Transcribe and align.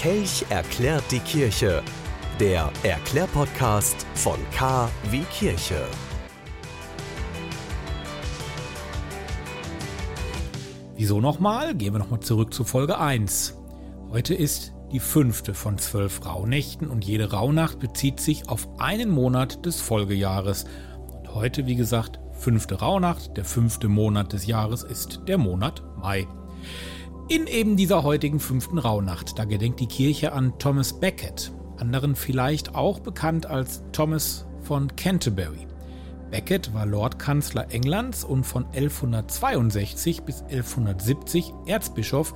Kelch 0.00 0.46
erklärt 0.48 1.04
die 1.10 1.18
Kirche. 1.18 1.82
Der 2.40 2.72
Erklärpodcast 2.82 4.06
von 4.14 4.38
K 4.50 4.88
wie 5.10 5.24
Kirche. 5.24 5.86
Wieso 10.96 11.20
nochmal? 11.20 11.74
Gehen 11.74 11.92
wir 11.92 11.98
nochmal 11.98 12.20
zurück 12.20 12.54
zu 12.54 12.64
Folge 12.64 12.98
1. 12.98 13.54
Heute 14.10 14.34
ist 14.34 14.72
die 14.92 15.00
fünfte 15.00 15.52
von 15.52 15.76
zwölf 15.76 16.24
Rauhnächten 16.24 16.88
und 16.88 17.04
jede 17.04 17.32
Rauhnacht 17.32 17.78
bezieht 17.78 18.20
sich 18.20 18.48
auf 18.48 18.66
einen 18.78 19.10
Monat 19.10 19.66
des 19.66 19.82
Folgejahres. 19.82 20.64
Und 21.08 21.34
heute, 21.34 21.66
wie 21.66 21.76
gesagt, 21.76 22.18
fünfte 22.32 22.76
Rauhnacht, 22.76 23.36
der 23.36 23.44
fünfte 23.44 23.88
Monat 23.88 24.32
des 24.32 24.46
Jahres 24.46 24.84
ist 24.84 25.20
der 25.28 25.36
Monat 25.36 25.82
Mai. 25.98 26.26
In 27.28 27.48
eben 27.48 27.76
dieser 27.76 28.04
heutigen 28.04 28.38
fünften 28.38 28.78
Rauhnacht, 28.78 29.36
da 29.36 29.44
gedenkt 29.44 29.80
die 29.80 29.88
Kirche 29.88 30.32
an 30.32 30.60
Thomas 30.60 31.00
Becket, 31.00 31.50
anderen 31.76 32.14
vielleicht 32.14 32.76
auch 32.76 33.00
bekannt 33.00 33.46
als 33.46 33.82
Thomas 33.90 34.46
von 34.60 34.94
Canterbury. 34.94 35.66
Becket 36.30 36.72
war 36.72 36.86
Lordkanzler 36.86 37.72
Englands 37.72 38.22
und 38.22 38.44
von 38.44 38.64
1162 38.66 40.22
bis 40.22 40.42
1170 40.42 41.52
Erzbischof 41.66 42.32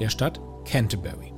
der 0.00 0.10
Stadt 0.10 0.38
Canterbury. 0.66 1.32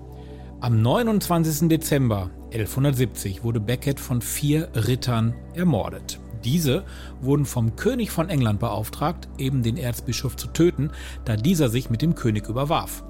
Am 0.59 0.83
29. 0.83 1.69
Dezember 1.69 2.31
1170 2.47 3.45
wurde 3.45 3.61
Becket 3.61 4.01
von 4.01 4.21
vier 4.21 4.71
Rittern 4.75 5.37
ermordet. 5.55 6.19
Diese 6.45 6.85
wurden 7.21 7.45
vom 7.45 7.77
König 7.77 8.11
von 8.11 8.29
England 8.29 8.61
beauftragt, 8.61 9.29
eben 9.39 9.63
den 9.63 9.77
Erzbischof 9.77 10.37
zu 10.37 10.49
töten, 10.49 10.91
da 11.25 11.37
dieser 11.37 11.69
sich 11.69 11.91
mit 11.91 12.03
dem 12.03 12.15
König 12.15 12.49
überwarf. 12.49 13.05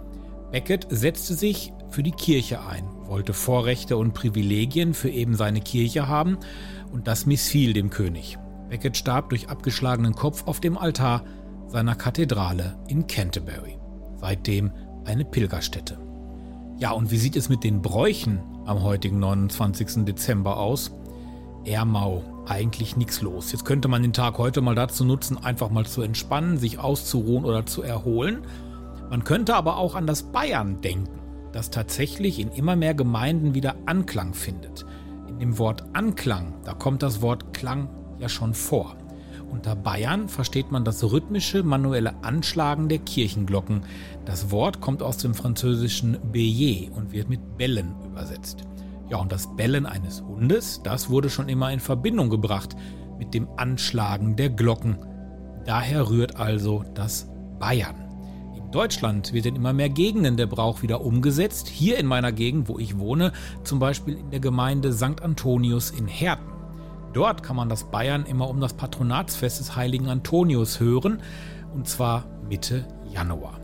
Becket 0.50 0.86
setzte 0.90 1.34
sich 1.34 1.72
für 1.90 2.02
die 2.02 2.12
Kirche 2.12 2.64
ein, 2.64 2.84
wollte 3.06 3.32
Vorrechte 3.32 3.96
und 3.96 4.14
Privilegien 4.14 4.94
für 4.94 5.10
eben 5.10 5.34
seine 5.34 5.60
Kirche 5.60 6.08
haben, 6.08 6.38
und 6.92 7.06
das 7.06 7.26
missfiel 7.26 7.72
dem 7.74 7.90
König. 7.90 8.38
Becket 8.68 8.96
starb 8.96 9.30
durch 9.30 9.48
abgeschlagenen 9.48 10.14
Kopf 10.14 10.46
auf 10.46 10.60
dem 10.60 10.78
Altar 10.78 11.22
seiner 11.66 11.94
Kathedrale 11.94 12.78
in 12.88 13.06
Canterbury, 13.06 13.78
seitdem 14.16 14.72
eine 15.04 15.24
Pilgerstätte. 15.24 15.98
Ja, 16.78 16.92
und 16.92 17.10
wie 17.10 17.18
sieht 17.18 17.36
es 17.36 17.48
mit 17.48 17.64
den 17.64 17.82
Bräuchen 17.82 18.40
am 18.64 18.82
heutigen 18.82 19.18
29. 19.18 20.04
Dezember 20.04 20.58
aus? 20.58 20.92
Eher 21.68 21.84
mau 21.84 22.24
eigentlich 22.46 22.96
nichts 22.96 23.20
los. 23.20 23.52
Jetzt 23.52 23.66
könnte 23.66 23.88
man 23.88 24.00
den 24.00 24.14
Tag 24.14 24.38
heute 24.38 24.62
mal 24.62 24.74
dazu 24.74 25.04
nutzen, 25.04 25.36
einfach 25.36 25.68
mal 25.68 25.84
zu 25.84 26.00
entspannen, 26.00 26.56
sich 26.56 26.78
auszuruhen 26.78 27.44
oder 27.44 27.66
zu 27.66 27.82
erholen. 27.82 28.46
Man 29.10 29.22
könnte 29.22 29.54
aber 29.54 29.76
auch 29.76 29.94
an 29.94 30.06
das 30.06 30.22
Bayern 30.22 30.80
denken, 30.80 31.20
das 31.52 31.68
tatsächlich 31.68 32.38
in 32.38 32.52
immer 32.52 32.74
mehr 32.74 32.94
Gemeinden 32.94 33.52
wieder 33.52 33.74
Anklang 33.84 34.32
findet. 34.32 34.86
In 35.28 35.38
dem 35.40 35.58
Wort 35.58 35.84
Anklang, 35.92 36.54
da 36.64 36.72
kommt 36.72 37.02
das 37.02 37.20
Wort 37.20 37.52
Klang 37.52 37.90
ja 38.18 38.30
schon 38.30 38.54
vor. 38.54 38.96
Unter 39.50 39.76
Bayern 39.76 40.30
versteht 40.30 40.70
man 40.70 40.86
das 40.86 41.04
rhythmische, 41.04 41.62
manuelle 41.62 42.14
Anschlagen 42.24 42.88
der 42.88 43.00
Kirchenglocken. 43.00 43.82
Das 44.24 44.50
Wort 44.50 44.80
kommt 44.80 45.02
aus 45.02 45.18
dem 45.18 45.34
französischen 45.34 46.16
Bélier 46.32 46.90
und 46.92 47.12
wird 47.12 47.28
mit 47.28 47.58
Bellen 47.58 47.94
übersetzt. 48.06 48.64
Ja, 49.08 49.18
und 49.18 49.32
das 49.32 49.56
Bellen 49.56 49.86
eines 49.86 50.22
Hundes, 50.22 50.82
das 50.82 51.08
wurde 51.08 51.30
schon 51.30 51.48
immer 51.48 51.72
in 51.72 51.80
Verbindung 51.80 52.28
gebracht 52.28 52.76
mit 53.18 53.34
dem 53.34 53.48
Anschlagen 53.56 54.36
der 54.36 54.50
Glocken. 54.50 54.98
Daher 55.64 56.08
rührt 56.10 56.36
also 56.36 56.84
das 56.94 57.28
Bayern. 57.58 57.96
In 58.54 58.70
Deutschland 58.70 59.32
wird 59.32 59.46
in 59.46 59.56
immer 59.56 59.72
mehr 59.72 59.88
Gegenden 59.88 60.36
der 60.36 60.46
Brauch 60.46 60.82
wieder 60.82 61.00
umgesetzt. 61.00 61.68
Hier 61.68 61.98
in 61.98 62.06
meiner 62.06 62.32
Gegend, 62.32 62.68
wo 62.68 62.78
ich 62.78 62.98
wohne, 62.98 63.32
zum 63.64 63.78
Beispiel 63.78 64.16
in 64.16 64.30
der 64.30 64.40
Gemeinde 64.40 64.92
St. 64.92 65.22
Antonius 65.22 65.90
in 65.90 66.06
Herten. 66.06 66.52
Dort 67.14 67.42
kann 67.42 67.56
man 67.56 67.70
das 67.70 67.90
Bayern 67.90 68.26
immer 68.26 68.48
um 68.48 68.60
das 68.60 68.74
Patronatsfest 68.74 69.60
des 69.60 69.74
heiligen 69.74 70.08
Antonius 70.08 70.80
hören, 70.80 71.22
und 71.74 71.88
zwar 71.88 72.24
Mitte 72.46 72.86
Januar. 73.10 73.58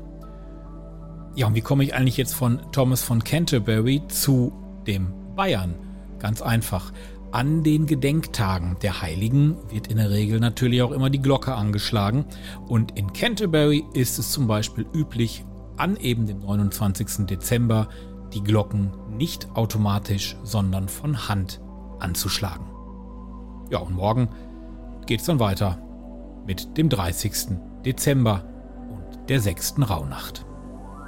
Ja, 1.37 1.49
und 1.49 1.55
wie 1.55 1.61
komme 1.61 1.85
ich 1.85 1.95
eigentlich 1.95 2.17
jetzt 2.17 2.35
von 2.35 2.61
Thomas 2.73 3.03
von 3.03 3.23
Canterbury 3.23 4.03
zu 4.09 4.53
dem 4.87 5.24
Bayern. 5.35 5.75
Ganz 6.19 6.43
einfach. 6.43 6.93
An 7.33 7.65
den 7.65 7.87
Gedenktagen 7.87 8.77
der 8.83 9.03
Heiligen 9.03 9.57
wird 9.69 9.89
in 9.89 9.97
der 9.97 10.11
Regel 10.11 10.39
natürlich 10.39 10.83
auch 10.83 10.93
immer 10.93 11.11
die 11.11 11.21
Glocke 11.21 11.55
angeschlagen. 11.55 12.27
Und 12.69 12.97
in 12.97 13.13
Canterbury 13.13 13.85
ist 13.93 14.19
es 14.19 14.31
zum 14.31 14.47
Beispiel 14.47 14.87
üblich, 14.95 15.45
an 15.77 15.97
eben 15.97 16.27
dem 16.27 16.41
29. 16.41 17.27
Dezember 17.27 17.89
die 18.33 18.43
Glocken 18.43 18.93
nicht 19.11 19.49
automatisch, 19.55 20.37
sondern 20.45 20.89
von 20.89 21.29
Hand 21.29 21.61
anzuschlagen. 21.99 22.67
Ja, 23.71 23.79
und 23.79 23.95
morgen 23.95 24.29
geht 25.07 25.21
es 25.21 25.27
dann 25.27 25.41
weiter 25.41 25.79
mit 26.47 26.77
dem 26.77 26.89
30. 26.89 27.59
Dezember 27.85 28.45
und 28.91 29.29
der 29.29 29.41
6. 29.41 29.77
Rauhnacht. 29.89 30.45